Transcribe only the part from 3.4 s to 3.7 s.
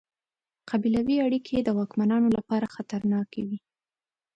وې.